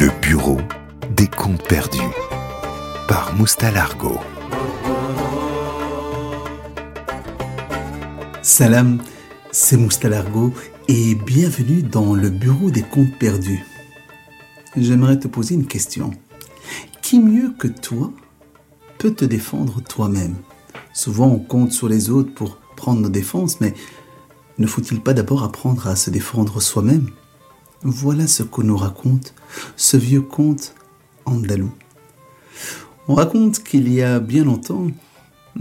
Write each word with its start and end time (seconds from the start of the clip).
Le 0.00 0.10
bureau 0.20 0.58
des 1.16 1.28
comptes 1.28 1.62
perdus 1.68 2.00
par 3.06 3.32
Moustalargo. 3.36 4.18
Salam, 8.42 9.00
c'est 9.52 9.76
Moustalargo 9.76 10.52
et 10.88 11.14
bienvenue 11.14 11.84
dans 11.84 12.14
le 12.14 12.28
bureau 12.30 12.72
des 12.72 12.82
comptes 12.82 13.16
perdus. 13.20 13.64
J'aimerais 14.76 15.20
te 15.20 15.28
poser 15.28 15.54
une 15.54 15.66
question. 15.66 16.10
Qui 17.00 17.20
mieux 17.20 17.54
que 17.56 17.68
toi 17.68 18.12
peut 18.98 19.14
te 19.14 19.24
défendre 19.24 19.80
toi-même? 19.80 20.34
Souvent 20.92 21.28
on 21.28 21.38
compte 21.38 21.70
sur 21.70 21.88
les 21.88 22.10
autres 22.10 22.34
pour 22.34 22.56
prendre 22.74 23.00
nos 23.00 23.08
défenses, 23.08 23.60
mais 23.60 23.74
ne 24.58 24.66
faut-il 24.66 25.00
pas 25.00 25.14
d'abord 25.14 25.44
apprendre 25.44 25.86
à 25.86 25.94
se 25.94 26.10
défendre 26.10 26.60
soi-même? 26.60 27.10
Voilà 27.84 28.26
ce 28.26 28.42
qu'on 28.42 28.64
nous 28.64 28.78
raconte 28.78 29.34
ce 29.76 29.98
vieux 29.98 30.22
conte 30.22 30.74
andalou. 31.26 31.70
On 33.08 33.14
raconte 33.14 33.62
qu'il 33.62 33.92
y 33.92 34.00
a 34.02 34.20
bien 34.20 34.44
longtemps, 34.44 34.86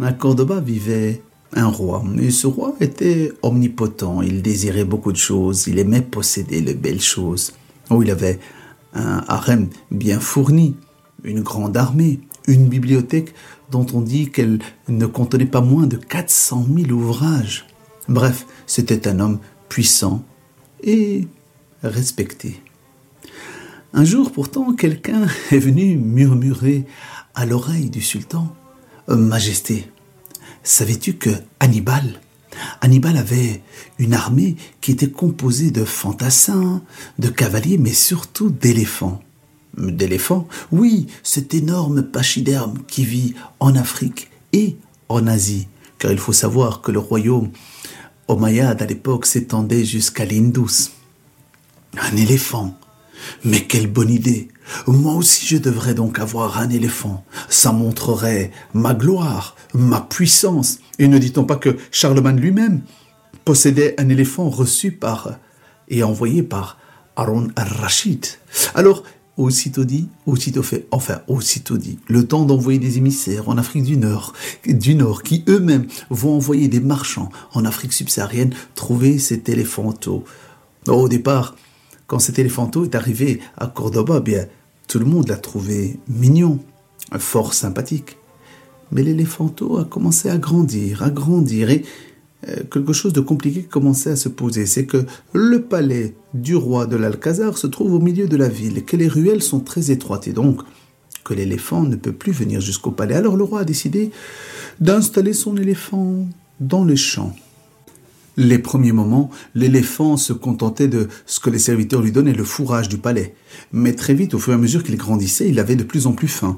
à 0.02 0.13
Cordoba 0.13 0.62
vivait 0.62 1.21
un 1.51 1.67
roi. 1.67 2.03
Et 2.20 2.31
ce 2.31 2.48
roi 2.48 2.75
était 2.79 3.34
omnipotent. 3.41 4.21
Il 4.21 4.41
désirait 4.41 4.85
beaucoup 4.85 5.12
de 5.12 5.17
choses. 5.17 5.67
Il 5.67 5.79
aimait 5.79 6.01
posséder 6.01 6.62
les 6.62 6.73
belles 6.73 7.01
choses. 7.01 7.53
Oh, 7.89 8.01
il 8.01 8.09
avait 8.09 8.40
un 8.93 9.23
harem 9.27 9.67
bien 9.91 10.20
fourni, 10.20 10.77
une 11.23 11.41
grande 11.41 11.76
armée, 11.76 12.21
une 12.48 12.70
bibliothèque 12.70 13.34
dont 13.70 13.85
on 13.93 14.01
dit 14.01 14.31
qu'elle 14.31 14.59
ne 14.87 15.05
contenait 15.05 15.45
pas 15.45 15.62
moins 15.62 15.87
de 15.87 15.98
400 15.98 16.65
000 16.73 16.91
ouvrages. 16.91 17.65
Bref, 18.07 18.45
c'était 18.65 19.07
un 19.07 19.20
homme 19.20 19.40
puissant 19.67 20.23
et 20.81 21.27
respecté. 21.83 22.61
Un 23.93 24.05
jour 24.05 24.31
pourtant, 24.31 24.73
quelqu'un 24.73 25.27
est 25.51 25.59
venu 25.59 25.98
murmurer 25.98 26.85
à 27.35 27.45
l'oreille 27.45 27.90
du 27.90 28.01
sultan 28.01 28.55
euh, 29.09 29.15
Majesté, 29.15 29.91
savais-tu 30.63 31.15
que 31.15 31.29
Hannibal, 31.59 32.21
Hannibal 32.81 33.17
avait 33.17 33.62
une 33.99 34.13
armée 34.13 34.55
qui 34.81 34.91
était 34.91 35.09
composée 35.09 35.71
de 35.71 35.84
fantassins, 35.84 36.81
de 37.20 37.29
cavaliers, 37.29 37.77
mais 37.77 37.93
surtout 37.93 38.49
d'éléphants. 38.49 39.21
D'éléphants? 39.77 40.47
Oui, 40.71 41.07
cet 41.23 41.53
énorme 41.53 42.03
pachyderme 42.03 42.79
qui 42.87 43.05
vit 43.05 43.34
en 43.59 43.75
Afrique 43.75 44.29
et 44.53 44.77
en 45.09 45.25
Asie, 45.27 45.68
car 45.97 46.12
il 46.12 46.20
faut 46.20 46.34
savoir 46.34 46.81
que 46.81 46.91
le 46.91 46.99
royaume 46.99 47.49
Omeyyade 48.27 48.81
à 48.81 48.85
l'époque 48.85 49.25
s'étendait 49.25 49.84
jusqu'à 49.84 50.25
l'Indus. 50.25 50.91
Un 51.98 52.16
éléphant 52.18 52.77
mais 53.44 53.62
quelle 53.62 53.88
bonne 53.88 54.10
idée. 54.10 54.49
Moi 54.88 55.13
aussi 55.13 55.46
je 55.46 55.58
devrais 55.58 55.94
donc 55.94 56.20
avoir 56.20 56.60
un 56.60 56.70
éléphant. 56.70 57.26
Ça 57.49 57.72
montrerait 57.72 58.52
ma 58.74 58.94
gloire, 58.94 59.55
ma 59.74 60.02
puissance. 60.02 60.80
Et 60.99 61.08
ne 61.08 61.18
dit-on 61.18 61.46
pas 61.46 61.55
que 61.55 61.77
Charlemagne 61.91 62.40
lui-même 62.40 62.82
possédait 63.46 63.96
un 63.99 64.09
éléphant 64.09 64.50
reçu 64.50 64.91
par 64.91 65.38
et 65.90 66.03
envoyé 66.03 66.44
par 66.44 66.78
Aaron 67.16 67.50
al-Rashid. 67.56 68.25
Alors, 68.74 69.03
aussitôt 69.36 69.84
dit, 69.84 70.08
aussitôt 70.25 70.64
fait, 70.64 70.88
enfin, 70.91 71.22
aussitôt 71.28 71.78
dit, 71.78 72.00
le 72.08 72.25
temps 72.25 72.46
d'envoyer 72.46 72.80
des 72.80 72.97
émissaires 72.97 73.50
en 73.50 73.58
Afrique 73.58 73.84
du 73.84 73.97
Nord, 73.97 74.34
du 74.66 74.97
qui 75.24 75.44
eux-mêmes 75.50 75.88
vont 76.09 76.36
envoyer 76.36 76.68
des 76.68 76.80
marchands 76.80 77.30
en 77.53 77.66
Afrique 77.66 77.94
subsaharienne 77.94 78.53
trouver 78.75 79.19
cet 79.19 79.50
éléphanto. 79.50 80.24
Au 80.88 81.09
départ, 81.09 81.56
quand 82.13 82.19
cet 82.19 82.38
éléphanto 82.38 82.83
est 82.83 82.94
arrivé 82.94 83.39
à 83.57 83.66
Cordoba, 83.66 84.19
bien, 84.19 84.45
tout 84.88 85.00
le 85.00 85.06
monde 85.06 85.29
l'a 85.29 85.35
trouvé 85.35 85.97
mignon, 86.07 86.59
fort 87.17 87.56
sympathique. 87.56 88.17
Mais 88.91 89.01
l'éléphanto 89.01 89.79
a 89.79 89.85
commencé 89.85 90.29
à 90.29 90.38
grandir, 90.38 91.02
à 91.02 91.09
grandir, 91.09 91.72
et 91.72 91.84
euh, 92.47 92.57
quelque 92.72 92.94
chose 92.94 93.13
de 93.13 93.19
compliqué 93.19 93.63
commençait 93.63 94.12
à 94.12 94.16
se 94.16 94.29
poser. 94.29 94.68
C'est 94.68 94.85
que 94.85 95.07
le 95.34 95.63
palais 95.63 96.13
du 96.35 96.56
roi 96.56 96.85
de 96.85 96.97
l'Alcazar 96.97 97.57
se 97.57 97.66
trouve 97.66 97.94
au 97.94 98.00
milieu 98.00 98.28
de 98.28 98.38
la 98.38 98.47
ville, 98.47 98.85
que 98.85 98.96
les 98.96 99.07
ruelles 99.07 99.41
sont 99.41 99.62
très 99.62 99.90
étroites, 99.90 100.28
et 100.28 100.34
donc 100.34 100.62
que 101.23 101.34
l'éléphant 101.34 101.81
ne 101.81 101.96
peut 101.96 102.13
plus 102.13 102.31
venir 102.31 102.62
jusqu'au 102.62 102.91
palais. 102.91 103.16
Alors 103.16 103.38
le 103.38 103.44
roi 103.44 103.62
a 103.62 103.66
décidé 103.66 104.12
d'installer 104.79 105.34
son 105.34 105.57
éléphant 105.57 106.28
dans 106.59 106.85
les 106.85 106.96
champs. 106.96 107.35
Les 108.36 108.58
premiers 108.58 108.92
moments, 108.92 109.30
l'éléphant 109.54 110.18
se 110.18 110.34
contentait 110.34 110.88
de 110.88 111.08
ce 111.28 111.40
que 111.40 111.52
les 111.52 111.60
serviteurs 111.60 112.02
lui 112.02 112.12
donnaient, 112.12 112.34
le 112.34 112.44
fourrage 112.44 112.90
du 112.90 112.98
palais. 112.98 113.36
Mais 113.72 113.94
très 113.94 114.16
vite, 114.16 114.34
au 114.34 114.40
fur 114.40 114.54
et 114.54 114.56
à 114.56 114.60
mesure 114.60 114.84
qu'il 114.84 114.98
grandissait, 114.98 115.50
il 115.50 115.60
avait 115.60 115.76
de 115.76 115.84
plus 115.84 116.08
en 116.08 116.14
plus 116.14 116.28
faim. 116.28 116.58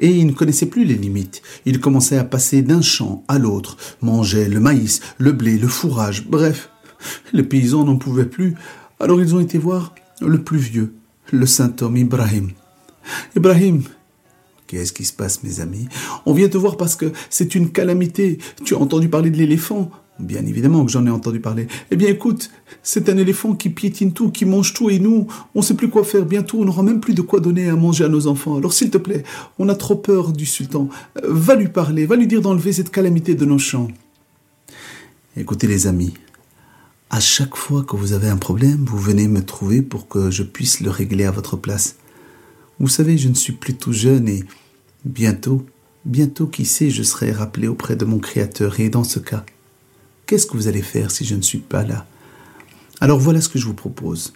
Et 0.00 0.10
il 0.10 0.26
ne 0.26 0.32
connaissait 0.32 0.66
plus 0.66 0.84
les 0.84 0.94
limites. 0.94 1.42
Il 1.64 1.80
commençait 1.80 2.18
à 2.18 2.24
passer 2.24 2.62
d'un 2.62 2.82
champ 2.82 3.24
à 3.28 3.38
l'autre, 3.38 3.76
mangeait 4.00 4.48
le 4.48 4.58
maïs, 4.58 5.00
le 5.18 5.32
blé, 5.32 5.58
le 5.58 5.68
fourrage, 5.68 6.26
bref. 6.28 6.70
Les 7.32 7.42
paysans 7.42 7.84
n'en 7.84 7.96
pouvaient 7.96 8.26
plus. 8.26 8.54
Alors 8.98 9.20
ils 9.20 9.34
ont 9.34 9.40
été 9.40 9.58
voir 9.58 9.94
le 10.20 10.42
plus 10.42 10.58
vieux, 10.58 10.94
le 11.30 11.46
saint 11.46 11.74
homme 11.80 11.96
Ibrahim. 11.96 12.50
Ibrahim, 13.36 13.82
Qu'est-ce 14.72 14.94
qui 14.94 15.04
se 15.04 15.12
passe, 15.12 15.42
mes 15.42 15.60
amis? 15.60 15.86
On 16.24 16.32
vient 16.32 16.48
te 16.48 16.56
voir 16.56 16.78
parce 16.78 16.96
que 16.96 17.12
c'est 17.28 17.54
une 17.54 17.72
calamité. 17.72 18.38
Tu 18.64 18.74
as 18.74 18.78
entendu 18.78 19.10
parler 19.10 19.28
de 19.28 19.36
l'éléphant? 19.36 19.90
Bien 20.18 20.46
évidemment 20.46 20.82
que 20.86 20.90
j'en 20.90 21.04
ai 21.04 21.10
entendu 21.10 21.40
parler. 21.40 21.66
Eh 21.90 21.96
bien 21.96 22.08
écoute, 22.08 22.50
c'est 22.82 23.10
un 23.10 23.18
éléphant 23.18 23.54
qui 23.54 23.68
piétine 23.68 24.14
tout, 24.14 24.30
qui 24.30 24.46
mange 24.46 24.72
tout, 24.72 24.88
et 24.88 24.98
nous, 24.98 25.26
on 25.54 25.58
ne 25.58 25.62
sait 25.62 25.74
plus 25.74 25.90
quoi 25.90 26.04
faire. 26.04 26.24
Bientôt, 26.24 26.58
on 26.58 26.64
n'aura 26.64 26.82
même 26.82 27.00
plus 27.00 27.12
de 27.12 27.20
quoi 27.20 27.40
donner 27.40 27.68
à 27.68 27.76
manger 27.76 28.04
à 28.04 28.08
nos 28.08 28.26
enfants. 28.26 28.56
Alors 28.56 28.72
s'il 28.72 28.88
te 28.88 28.96
plaît, 28.96 29.24
on 29.58 29.68
a 29.68 29.74
trop 29.74 29.96
peur 29.96 30.32
du 30.32 30.46
sultan. 30.46 30.88
Euh, 31.22 31.26
va 31.28 31.54
lui 31.54 31.68
parler, 31.68 32.06
va 32.06 32.16
lui 32.16 32.26
dire 32.26 32.40
d'enlever 32.40 32.72
cette 32.72 32.90
calamité 32.90 33.34
de 33.34 33.44
nos 33.44 33.58
champs. 33.58 33.88
Écoutez 35.36 35.66
les 35.66 35.86
amis, 35.86 36.14
à 37.10 37.20
chaque 37.20 37.56
fois 37.56 37.82
que 37.82 37.94
vous 37.94 38.14
avez 38.14 38.28
un 38.28 38.38
problème, 38.38 38.86
vous 38.86 38.96
venez 38.96 39.28
me 39.28 39.44
trouver 39.44 39.82
pour 39.82 40.08
que 40.08 40.30
je 40.30 40.42
puisse 40.42 40.80
le 40.80 40.88
régler 40.88 41.26
à 41.26 41.30
votre 41.30 41.58
place. 41.58 41.96
Vous 42.80 42.88
savez, 42.88 43.18
je 43.18 43.28
ne 43.28 43.34
suis 43.34 43.52
plus 43.52 43.74
tout 43.74 43.92
jeune 43.92 44.28
et 44.28 44.44
bientôt, 45.04 45.64
bientôt, 46.04 46.46
qui 46.46 46.64
sait, 46.64 46.90
je 46.90 47.02
serai 47.02 47.32
rappelé 47.32 47.68
auprès 47.68 47.96
de 47.96 48.04
mon 48.04 48.18
Créateur. 48.18 48.80
Et 48.80 48.88
dans 48.88 49.04
ce 49.04 49.18
cas, 49.18 49.44
Qu'est-ce 50.32 50.46
que 50.46 50.56
vous 50.56 50.66
allez 50.66 50.80
faire 50.80 51.10
si 51.10 51.26
je 51.26 51.34
ne 51.34 51.42
suis 51.42 51.58
pas 51.58 51.84
là? 51.84 52.06
Alors 53.00 53.18
voilà 53.18 53.42
ce 53.42 53.50
que 53.50 53.58
je 53.58 53.66
vous 53.66 53.74
propose. 53.74 54.32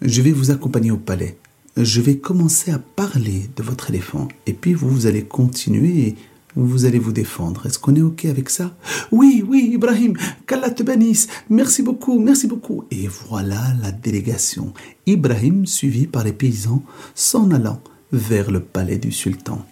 Je 0.00 0.22
vais 0.22 0.30
vous 0.30 0.52
accompagner 0.52 0.92
au 0.92 0.96
palais. 0.96 1.38
Je 1.76 2.00
vais 2.00 2.18
commencer 2.18 2.70
à 2.70 2.78
parler 2.78 3.50
de 3.56 3.64
votre 3.64 3.90
éléphant. 3.90 4.28
Et 4.46 4.52
puis 4.52 4.74
vous, 4.74 4.88
vous 4.88 5.06
allez 5.06 5.24
continuer 5.24 6.06
et 6.06 6.16
vous 6.54 6.84
allez 6.84 7.00
vous 7.00 7.10
défendre. 7.10 7.66
Est-ce 7.66 7.80
qu'on 7.80 7.96
est 7.96 8.00
OK 8.00 8.26
avec 8.26 8.48
ça? 8.48 8.76
Oui, 9.10 9.42
oui, 9.44 9.70
Ibrahim, 9.72 10.16
qu'Allah 10.46 10.70
te 10.70 10.84
bénisse. 10.84 11.26
Merci 11.50 11.82
beaucoup, 11.82 12.20
merci 12.20 12.46
beaucoup. 12.46 12.84
Et 12.92 13.08
voilà 13.08 13.74
la 13.82 13.90
délégation. 13.90 14.72
Ibrahim 15.06 15.66
suivi 15.66 16.06
par 16.06 16.22
les 16.22 16.32
paysans 16.32 16.84
s'en 17.16 17.50
allant 17.50 17.82
vers 18.12 18.50
le 18.50 18.60
palais 18.60 18.98
du 18.98 19.12
sultan. 19.12 19.64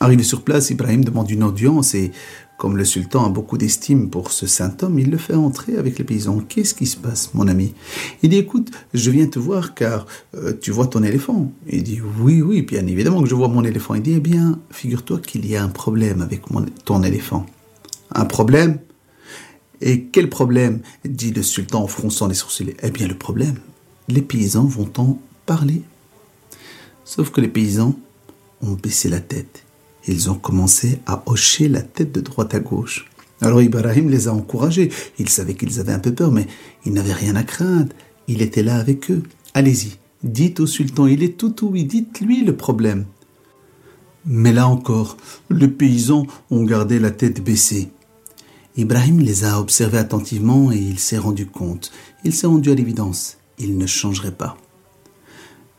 Arrivé 0.00 0.24
sur 0.24 0.42
place, 0.42 0.70
Ibrahim 0.70 1.04
demande 1.04 1.30
une 1.30 1.44
audience 1.44 1.94
et 1.94 2.10
comme 2.56 2.76
le 2.76 2.84
sultan 2.84 3.24
a 3.24 3.28
beaucoup 3.28 3.58
d'estime 3.58 4.10
pour 4.10 4.32
ce 4.32 4.46
saint 4.46 4.74
homme, 4.82 4.98
il 4.98 5.10
le 5.10 5.18
fait 5.18 5.34
entrer 5.34 5.76
avec 5.76 5.98
les 5.98 6.04
paysans. 6.04 6.40
Qu'est-ce 6.48 6.74
qui 6.74 6.86
se 6.86 6.96
passe, 6.96 7.30
mon 7.34 7.48
ami? 7.48 7.74
Il 8.22 8.30
dit, 8.30 8.36
écoute, 8.36 8.70
je 8.92 9.10
viens 9.10 9.26
te 9.26 9.38
voir 9.38 9.74
car 9.74 10.06
euh, 10.36 10.52
tu 10.60 10.70
vois 10.70 10.86
ton 10.86 11.02
éléphant. 11.02 11.50
Il 11.68 11.82
dit, 11.82 12.00
oui, 12.20 12.42
oui, 12.42 12.62
bien 12.62 12.86
évidemment 12.86 13.22
que 13.22 13.28
je 13.28 13.34
vois 13.34 13.48
mon 13.48 13.64
éléphant. 13.64 13.94
Il 13.94 14.02
dit, 14.02 14.14
eh 14.16 14.20
bien, 14.20 14.58
figure-toi 14.70 15.20
qu'il 15.20 15.46
y 15.46 15.56
a 15.56 15.64
un 15.64 15.68
problème 15.68 16.22
avec 16.22 16.42
ton 16.84 17.02
éléphant. 17.02 17.46
Un 18.12 18.24
problème 18.24 18.78
Et 19.80 20.04
quel 20.04 20.28
problème? 20.28 20.80
dit 21.04 21.32
le 21.32 21.42
sultan 21.42 21.82
en 21.82 21.88
fronçant 21.88 22.28
les 22.28 22.34
sourcils. 22.34 22.74
Eh 22.82 22.90
bien, 22.90 23.08
le 23.08 23.16
problème, 23.16 23.56
les 24.08 24.22
paysans 24.22 24.64
vont 24.64 24.90
en 24.96 25.18
parler. 25.46 25.82
Sauf 27.04 27.30
que 27.30 27.40
les 27.40 27.48
paysans 27.48 27.94
ont 28.62 28.72
baissé 28.72 29.08
la 29.08 29.20
tête 29.20 29.64
ils 30.06 30.30
ont 30.30 30.34
commencé 30.34 30.98
à 31.06 31.22
hocher 31.26 31.68
la 31.68 31.82
tête 31.82 32.12
de 32.12 32.20
droite 32.20 32.54
à 32.54 32.60
gauche. 32.60 33.06
Alors 33.40 33.62
Ibrahim 33.62 34.10
les 34.10 34.28
a 34.28 34.34
encouragés. 34.34 34.90
Il 35.18 35.28
savait 35.28 35.54
qu'ils 35.54 35.80
avaient 35.80 35.92
un 35.92 35.98
peu 35.98 36.14
peur, 36.14 36.30
mais 36.30 36.46
ils 36.84 36.92
n'avaient 36.92 37.12
rien 37.12 37.36
à 37.36 37.42
craindre. 37.42 37.92
Il 38.28 38.42
était 38.42 38.62
là 38.62 38.76
avec 38.76 39.10
eux. 39.10 39.22
Allez-y, 39.54 39.98
dites 40.22 40.60
au 40.60 40.66
sultan, 40.66 41.06
il 41.06 41.22
est 41.22 41.36
tout 41.36 41.54
oui, 41.62 41.84
dites-lui 41.84 42.44
le 42.44 42.56
problème. 42.56 43.06
Mais 44.26 44.52
là 44.52 44.68
encore, 44.68 45.16
les 45.50 45.68
paysans 45.68 46.26
ont 46.50 46.64
gardé 46.64 46.98
la 46.98 47.10
tête 47.10 47.42
baissée. 47.42 47.90
Ibrahim 48.76 49.20
les 49.20 49.44
a 49.44 49.60
observés 49.60 49.98
attentivement 49.98 50.72
et 50.72 50.78
il 50.78 50.98
s'est 50.98 51.18
rendu 51.18 51.46
compte, 51.46 51.92
il 52.24 52.32
s'est 52.32 52.46
rendu 52.46 52.72
à 52.72 52.74
l'évidence, 52.74 53.36
il 53.58 53.78
ne 53.78 53.86
changerait 53.86 54.32
pas. 54.32 54.56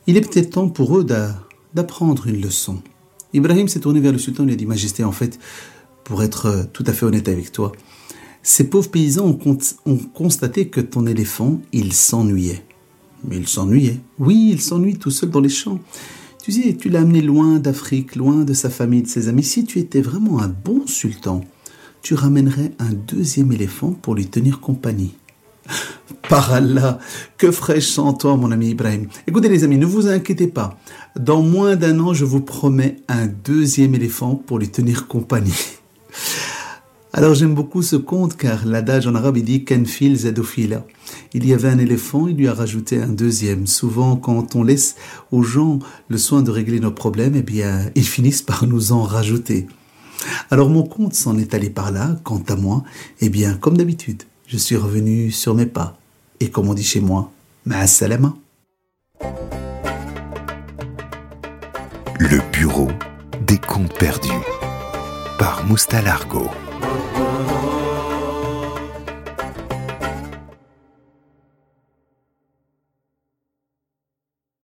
Il 0.07 0.17
est 0.17 0.21
peut-être 0.21 0.51
temps 0.51 0.69
pour 0.69 0.97
eux 0.97 1.05
d'apprendre 1.73 2.27
une 2.27 2.41
leçon. 2.41 2.81
Ibrahim 3.33 3.67
s'est 3.67 3.79
tourné 3.79 3.99
vers 3.99 4.11
le 4.11 4.17
sultan 4.19 4.43
et 4.43 4.47
lui 4.47 4.53
a 4.53 4.55
dit 4.55 4.65
Majesté, 4.65 5.03
en 5.03 5.11
fait, 5.11 5.39
pour 6.03 6.21
être 6.21 6.45
euh, 6.45 6.63
tout 6.71 6.83
à 6.87 6.93
fait 6.93 7.05
honnête 7.05 7.27
avec 7.27 7.51
toi, 7.51 7.71
ces 8.43 8.69
pauvres 8.69 8.89
paysans 8.89 9.37
ont, 9.85 9.97
constaté 10.13 10.67
que 10.67 10.79
ton 10.79 11.07
éléphant, 11.07 11.59
il 11.73 11.91
s'ennuyait. 11.91 12.63
Mais 13.27 13.37
il 13.37 13.47
s'ennuyait. 13.47 13.99
Oui, 14.19 14.49
il 14.51 14.61
s'ennuie 14.61 14.97
tout 14.97 15.09
seul 15.09 15.31
dans 15.31 15.39
les 15.39 15.49
champs. 15.49 15.79
Tu 16.43 16.51
sais, 16.51 16.75
tu 16.75 16.89
l'as 16.89 17.01
amené 17.01 17.23
loin 17.23 17.57
d'Afrique, 17.57 18.15
loin 18.15 18.45
de 18.45 18.53
sa 18.53 18.69
famille, 18.69 19.01
de 19.01 19.07
ses 19.07 19.27
amis. 19.27 19.43
Si 19.43 19.65
tu 19.65 19.79
étais 19.79 20.01
vraiment 20.01 20.39
un 20.39 20.47
bon 20.47 20.85
sultan, 20.85 21.41
tu 22.03 22.13
ramènerais 22.13 22.73
un 22.77 22.93
deuxième 22.93 23.51
éléphant 23.51 23.91
pour 23.91 24.13
lui 24.13 24.27
tenir 24.27 24.59
compagnie. 24.59 25.15
Par 26.29 26.53
Allah, 26.53 26.99
que 27.37 27.51
ferais-je 27.51 27.87
sans 27.87 28.13
toi, 28.13 28.35
mon 28.35 28.51
ami 28.51 28.69
Ibrahim? 28.69 29.07
Écoutez 29.27 29.49
les 29.49 29.63
amis, 29.63 29.77
ne 29.77 29.85
vous 29.85 30.07
inquiétez 30.07 30.47
pas. 30.47 30.77
Dans 31.19 31.41
moins 31.41 31.75
d'un 31.75 31.99
an, 31.99 32.13
je 32.13 32.25
vous 32.25 32.41
promets 32.41 32.97
un 33.07 33.27
deuxième 33.27 33.95
éléphant 33.95 34.35
pour 34.35 34.59
lui 34.59 34.69
tenir 34.69 35.07
compagnie. 35.07 35.53
Alors 37.17 37.33
j'aime 37.33 37.55
beaucoup 37.55 37.81
ce 37.81 37.95
conte 37.95 38.35
car 38.35 38.65
l'adage 38.65 39.07
en 39.07 39.15
arabe 39.15 39.37
il 39.37 39.45
dit 39.45 39.63
Kenfil 39.63 40.17
Zedophila. 40.17 40.85
Il 41.33 41.47
y 41.47 41.53
avait 41.53 41.69
un 41.69 41.79
éléphant, 41.79 42.27
il 42.27 42.35
lui 42.35 42.49
a 42.49 42.53
rajouté 42.53 43.01
un 43.01 43.07
deuxième. 43.07 43.67
Souvent 43.67 44.17
quand 44.17 44.57
on 44.57 44.63
laisse 44.65 44.97
aux 45.31 45.41
gens 45.41 45.79
le 46.09 46.17
soin 46.17 46.41
de 46.41 46.51
régler 46.51 46.81
nos 46.81 46.91
problèmes, 46.91 47.35
eh 47.37 47.41
bien 47.41 47.89
ils 47.95 48.03
finissent 48.05 48.41
par 48.41 48.67
nous 48.67 48.91
en 48.91 49.03
rajouter. 49.03 49.65
Alors 50.51 50.69
mon 50.69 50.83
conte 50.83 51.13
s'en 51.13 51.37
est 51.37 51.53
allé 51.53 51.69
par 51.69 51.89
là, 51.89 52.17
quant 52.25 52.43
à 52.49 52.57
moi, 52.57 52.83
eh 53.21 53.29
bien 53.29 53.53
comme 53.53 53.77
d'habitude, 53.77 54.23
je 54.47 54.57
suis 54.57 54.75
revenu 54.75 55.31
sur 55.31 55.55
mes 55.55 55.65
pas. 55.65 55.97
Et 56.39 56.49
comme 56.49 56.69
on 56.69 56.73
dit 56.73 56.83
chez 56.83 56.99
moi, 56.99 57.31
ma 57.65 57.87
salama. 57.87 58.35
Le 62.19 62.51
bureau 62.51 62.89
des 63.41 63.57
contes 63.57 63.93
perdus 63.97 64.29
par 65.37 65.65
Moustalargo. 65.65 66.49